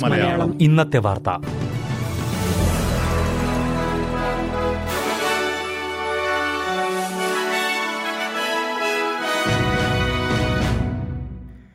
മലയാളം. 0.00 0.62
ഇന്നത്തെ 0.62 0.98
വാർത്ത. 0.98 1.28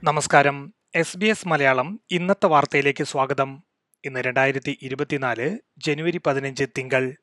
നമസ്കാരം. 0.04 0.73
എസ് 0.95 1.18
ബി 1.18 1.25
എസ് 1.25 1.47
മലയാളം 1.47 1.99
ഇന്നത്തെ 2.11 2.45
വാർത്തയിലേക്ക് 2.45 3.04
സ്വാഗതം. 3.04 3.63
ഇന്ന് 4.05 4.20
രണ്ടായിരത്തി 4.20 4.77
ഇരുപത്തിനാല് 4.81 5.57
ജനുവരി 5.77 6.21
പതിനഞ്ച് 6.25 6.63
തിങ്കൾ. 6.77 7.15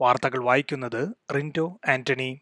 വാർത്തകൾ 0.00 0.44
വായിക്കുന്നത് 0.44 1.08
റിൻഡോ 1.34 1.80
ആന്റണി. 1.88 2.40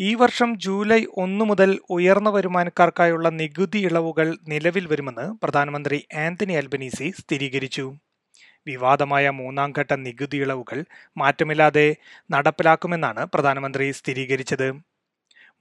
ഈ 0.00 0.14
വർഷം 0.14 0.50
ജൂലൈ 0.58 1.04
ഒന്നു 1.16 1.44
മുതൽ 1.44 1.78
ഉയർന്ന 1.90 2.30
വരുമാനക്കാർക്കായുള്ള 2.30 3.28
നികുതി 3.28 3.78
ഇളവുകൾ 3.78 4.38
നിലവിൽ 4.48 4.86
വരുമെന്ന് 4.86 5.24
പ്രധാനമന്ത്രി 5.42 6.06
ആന്റണി 6.14 6.52
അൽബനീസി 6.52 7.10
സ്ഥിരീകരിച്ചു. 7.20 7.84
വിവാദമായ 8.66 9.30
മൂന്നാം 9.30 9.72
ഘട്ട 9.78 9.92
നികുതി 9.92 10.36
ഇളവുകൾ 10.36 10.78
മാറ്റമില്ലാതെ 11.18 11.86
നടപ്പിലാക്കുമെന്നാണ് 12.30 13.26
പ്രധാനമന്ത്രി 13.34 13.90
സ്ഥിരീകരിച്ചത്. 13.90 14.68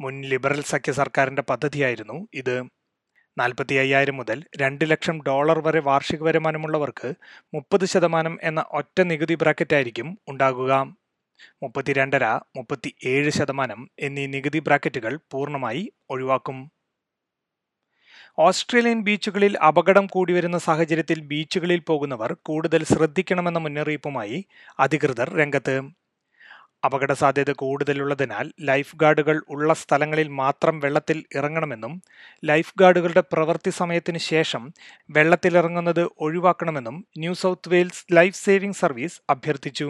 മുൻ 0.01 0.21
ലിബറൽ 0.31 0.61
സഖ്യ 0.61 0.91
സർക്കാരിന്റെ 0.91 1.41
പദ്ധതിയായിരുന്നു 1.41 2.27
ഇത്. 2.33 2.55
നാൽപ്പത്തി 3.38 3.75
അയ്യായിരം 3.75 4.17
മുതൽ 4.17 4.43
രണ്ട് 4.61 4.85
ലക്ഷം 4.91 5.17
ഡോളർ 5.27 5.59
വരെ 5.59 5.79
വാർഷിക 5.79 6.23
വരുമാനമുള്ളവർക്ക് 6.23 7.09
മുപ്പത് 7.53 7.85
ശതമാനം 7.85 8.38
എന്ന 8.43 8.65
ഒറ്റ 8.71 9.01
നികുതി 9.01 9.35
ബ്രാക്കറ്റായിരിക്കും 9.35 10.17
ഉണ്ടാകുക. 10.27 10.71
മുപ്പത്തിരണ്ടര 11.63 12.25
മുപ്പത്തി 12.55 12.95
ഏഴ് 13.05 13.29
ശതമാനം 13.29 13.91
എന്നീ 13.99 14.27
നികുതി 14.27 14.59
ബ്രാക്കറ്റുകൾ 14.59 15.19
പൂർണമായി 15.31 15.91
ഒഴിവാക്കും. 16.09 16.71
ഓസ്ട്രേലിയൻ 18.39 19.02
ബീച്ചുകളിൽ 19.02 19.57
അപകടം 19.57 20.07
കൂടി 20.07 20.33
വരുന്ന 20.33 20.57
സാഹചര്യത്തിൽ 20.57 21.21
ബീച്ചുകളിൽ 21.21 21.79
പോകുന്നവർ 21.79 22.38
കൂടുതൽ 22.41 22.83
ശ്രദ്ധിക്കണമെന്ന 22.83 23.59
മുന്നറിയിപ്പുമായി 23.59 24.45
അധികൃതർ 24.79 25.29
രംഗത്ത്. 25.38 25.97
അപകട 26.85 27.11
സാധ്യത 27.13 27.51
കൂടുതലുള്ളതിനാൽ 27.51 28.53
ലൈഫ് 28.61 28.95
ഗാർഡുകൾ 28.95 29.41
ഉള്ള 29.49 29.73
സ്ഥലങ്ങളിൽ 29.73 30.27
മാത്രം 30.27 30.79
വെള്ളത്തിൽ 30.79 31.25
ഇറങ്ങണമെന്നും 31.35 32.01
ലൈഫ് 32.45 32.73
ഗാർഡുകളുടെ 32.79 33.23
പ്രവൃത്തി 33.33 33.69
സമയത്തിന് 33.69 34.17
ശേഷം 34.17 34.73
വെള്ളത്തിലിറങ്ങുന്നത് 35.09 36.09
ഒഴിവാക്കണമെന്നും 36.19 37.07
New 37.17 37.33
South 37.33 37.69
Wales 37.69 38.05
Life 38.11 38.35
Saving 38.35 38.75
Service 38.75 39.22
അഭ്യർത്ഥിച്ചു. 39.29 39.89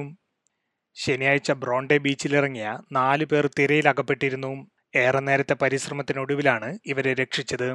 ശനിയാഴ്ച 0.99 1.51
ബ്രോണ്ടെ 1.51 1.97
ബീച്ചിലിറങ്ങിയ 1.97 2.79
നാലു 2.91 3.25
പേർ 3.25 3.49
തിരയിൽ 3.59 3.89
അകപ്പെട്ടിരുന്നു 3.89 4.67
ഏറെ 4.95 5.19
നേരത്തെ 5.19 5.53
പരിശ്രമത്തിനൊടുവിലാണ് 5.53 6.79
ഇവരെ 6.85 7.13
രക്ഷിച്ചത്. 7.13 7.73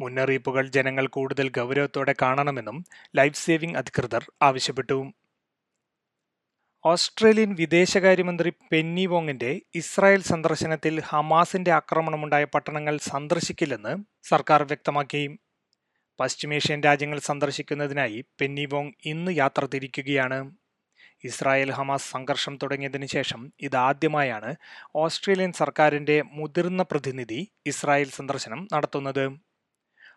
മുന്നറിയിപ്പുകൾ 0.00 0.68
ജനങ്ങൾ 0.68 1.06
കൂടുതൽ 1.06 1.48
ഗൗരവത്തോടെ 1.48 2.14
കാണണമെന്നും 2.22 2.84
ലൈഫ് 3.16 3.44
സേവിംഗ് 3.44 3.78
അധികൃതർ 3.78 4.32
ആവശ്യപ്പെട്ടു. 4.42 5.12
ഓസ്ട്രേലിയൻ 6.84 7.54
വിദേശകാര്യമന്ത്രി 7.54 8.52
പെന്നി 8.72 9.06
വോങ്ങിന്റെ 9.06 9.60
ഇസ്രായേൽ 9.74 10.22
സന്ദർശനത്തിൽ 10.22 11.00
ഹമാസിന്റെ 11.00 11.72
ആക്രമണമുണ്ടായ 11.72 12.44
പട്ടണങ്ങൾ 12.44 12.98
സന്ദർശിക്കില്ലെന്ന് 12.98 13.96
സർക്കാർ 14.22 14.62
വ്യക്തമാക്കി. 14.62 15.38
പശ്ചിമേഷ്യൻ 16.20 16.82
രാജ്യങ്ങൾ 16.82 17.18
സന്ദർശിക്കുന്നതിനായി 17.18 18.24
പെന്നി 18.40 18.66
വോങ് 18.66 18.92
ഇന്ന് 19.04 19.32
യാത്ര 19.32 19.66
തിരിക്കുകയാണ്. 19.66 20.38
ഇസ്രായേൽ 21.24 21.70
ഹമാസ് 21.70 22.10
സംഘർഷം 22.10 22.58
തുടങ്ങിയതിനു 22.62 23.06
ശേഷം 23.06 23.52
ഇതാദ്യമായാണ് 23.60 24.54
ഓസ്ട്രേലിയൻ 24.96 25.52
സർക്കാരിന്റെ 25.52 26.22
മുതിർന്ന 26.22 26.82
പ്രതിനിധി 26.82 27.52
ഇസ്രായേൽ 27.66 28.10
സന്ദർശനം 28.10 28.68
നടത്തുന്നത്. 28.72 29.24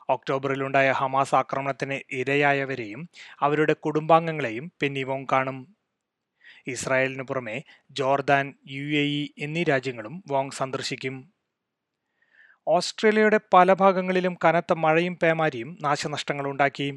ഒക്ടോബറിലുണ്ടായ 0.09 0.91
ഹമാസ് 0.91 1.35
ആക്രമണത്തിന് 1.35 1.97
ഇരയായവരെയും 2.11 3.09
അവരുടെ 3.39 3.73
കുടുംബാംഗങ്ങളെയും 3.73 4.71
പെന്നിവോങ് 4.81 5.25
കാണും. 5.31 5.75
ഇസ്രായേലിനു 6.67 7.23
പുറമെ 7.23 7.63
ജോർദാൻ 7.91 8.53
യു 8.67 8.83
എന്നീ 9.39 9.63
രാജ്യങ്ങളും 9.63 10.23
വോങ് 10.27 10.51
സന്ദർശിക്കും. 10.51 11.33
ഓസ്ട്രേലിയയുടെ 12.67 13.39
പല 13.53 13.73
ഭാഗങ്ങളിലും 13.73 14.37
കനത്ത 14.45 14.73
മഴയും 14.73 15.15
പേമാരിയും 15.23 15.77
നാശനഷ്ടങ്ങളുണ്ടാക്കി. 15.81 16.87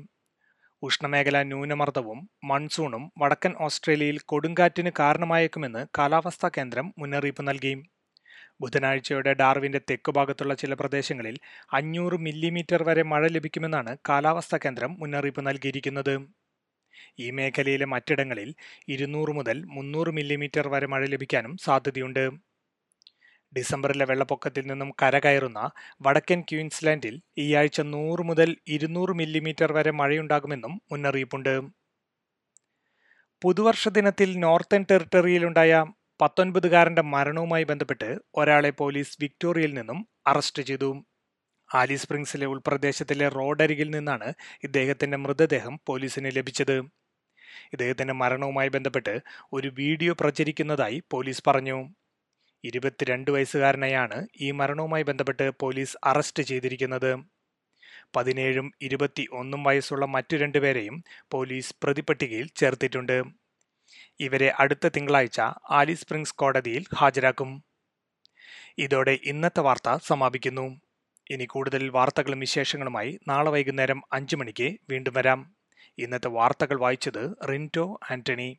ഉഷ്ണമേഖല 0.82 1.42
ന്യൂനമർദ്ദവും 1.42 2.20
മൺസൂണും 2.44 3.02
വടക്കൻ 3.18 3.52
ഓസ്ട്രേലിയയിൽ 3.60 4.18
കൊടുങ്കാറ്റിന് 4.30 4.90
കാരണമായേക്കുമെന്ന് 4.98 5.86
കാലാവസ്ഥാ 5.98 6.48
കേന്ദ്രം 6.56 6.86
മുന്നറിയിപ്പ് 6.98 7.48
നൽകി. 7.48 7.74
ബുധനാഴ്ചയോടെ 8.60 9.32
ഡാർവിന്റെ 9.32 9.80
തെക്കുഭാഗത്തുള്ള 9.90 10.54
ചില 10.54 10.74
പ്രദേശങ്ങളിൽ 10.74 11.36
അഞ്ഞൂറ് 11.72 12.16
മില്ലിമീറ്റർ 12.26 12.82
വരെ 12.82 13.02
മഴ 13.02 13.22
ലഭിക്കുമെന്നാണ് 13.26 13.96
കാലാവസ്ഥാ 14.08 14.58
കേന്ദ്രം 14.64 14.92
മുന്നറിയിപ്പ് 15.00 15.46
നൽകിയിരിക്കുന്നത്. 15.46 16.14
ഈ 17.18 17.30
മേഖലയിലെ 17.30 17.86
മറ്റിടങ്ങളിൽ 17.94 18.50
ഇരുന്നൂറ് 18.88 19.32
മുതൽ 19.38 19.58
മുന്നൂറ് 19.76 20.10
മില്ലിമീറ്റർ 20.10 20.68
വരെ 20.68 20.86
മഴ 20.86 21.02
ലഭിക്കാനും 21.06 21.54
സാധ്യതയുണ്ട്. 21.66 22.24
ഡിസംബറിലെ 23.56 24.04
വെള്ളപ്പൊക്കത്തിൽ 24.04 24.66
നിന്നും 24.66 24.90
കരകയറുന്ന 25.02 25.70
വടക്കൻ 26.02 26.40
ക്യൂൻസ്ലാൻഡിൽ 26.40 27.20
ഈ 27.38 27.54
ആഴ്ച 27.54 27.80
നൂറ് 27.80 28.20
മുതൽ 28.20 28.56
ഇരുന്നൂറ് 28.68 29.10
മില്ലിമീറ്റർ 29.10 29.72
വരെ 29.72 29.90
മഴയുണ്ടാകുമെന്നും 29.90 30.82
മുന്നറിയിപ്പുണ്ട്. 30.92 31.54
പുതുവർഷ 33.42 33.88
ദിനത്തിൽ 33.88 34.38
നോർത്തേൺ 34.38 34.86
ടെറിട്ടറിയിലുണ്ടായ 34.90 35.84
പത്തൊൻപതുകാരന്റെ 36.20 37.02
മരണവുമായി 37.02 37.64
ബന്ധപ്പെട്ട് 37.64 38.18
ഒരാളെ 38.34 38.70
പോലീസ് 38.70 39.16
വിക്ടോറിയയിൽ 39.20 39.74
നിന്നും 39.74 40.08
അറസ്റ്റ് 40.26 40.62
ചെയ്തു. 40.62 40.90
ആലി 41.74 41.94
സ്പ്രിങ്സിലെ 41.94 42.46
ഉൾപ്രദേശത്തിലെ 42.46 43.28
റോഡരികിൽ 43.28 43.90
നിന്നാണ് 43.90 44.32
ഇദ്ദേഹത്തിന്റെ 44.64 45.16
മൃതദേഹം 45.16 45.80
പോലീസിന് 45.86 46.30
ലഭിച്ചത്. 46.36 46.76
ഇദ്ദേഹത്തിന്റെ 47.72 48.14
മരണവുമായി 48.14 48.68
ബന്ധപ്പെട്ട് 48.68 49.20
ഒരു 49.52 49.68
വീഡിയോ 49.68 50.12
പ്രചരിക്കുന്നതായി 50.20 51.02
പോലീസ് 51.10 51.42
പറഞ്ഞു. 51.46 51.78
ഇരുപത്തിരണ്ട് 52.64 53.30
വയസ്സുകാരനെയാണ് 53.30 54.26
ഈ 54.40 54.50
മരണവുമായി 54.50 55.02
ബന്ധപ്പെട്ട് 55.02 55.52
പോലീസ് 55.60 55.96
അറസ്റ്റ് 56.04 56.42
ചെയ്തിരിക്കുന്നത്. 56.42 57.16
പതിനേഴും 58.16 58.72
ഇരുപത്തി 58.80 59.28
ഒന്നും 59.32 59.64
വയസ്സുള്ള 59.64 60.06
മറ്റു 60.06 60.36
രണ്ടുപേരെയും 60.36 61.04
പോലീസ് 61.30 61.74
പ്രതിപട്ടികയിൽ 61.82 62.48
ചേർത്തിട്ടുണ്ട്. 62.56 63.22
ഇവരെ 64.20 64.52
അടുത്ത 64.58 64.88
തിങ്കളാഴ്ച 64.88 65.40
ആലി 65.70 65.94
സ്പ്രിങ്സ് 65.94 66.34
കോടതിയിൽ 66.34 66.84
ഹാജരാക്കും. 66.96 67.64
ഇതോടെ 68.78 69.18
ഇന്നത്തെ 69.24 69.60
വാർത്ത 69.60 69.98
സമാപിക്കുന്നു. 70.06 70.80
ഇനി 71.30 71.44
കൂടുതൽ 71.44 71.88
വാർത്തകളും 71.88 72.40
വിശേഷങ്ങളുമായി 72.40 73.20
നാളെ 73.28 73.50
വൈകുന്നേരം 73.50 74.02
അഞ്ചു 74.12 74.36
മണിക്ക് 74.36 74.76
വീണ്ടും 74.90 75.14
വരാം. 75.14 75.54
ഇന്നത്തെ 75.98 76.28
വാർത്തകൾ 76.28 76.80
വായിച്ചത് 76.80 77.48
റിന്റോ 77.48 78.00
ആന്റണി. 78.10 78.58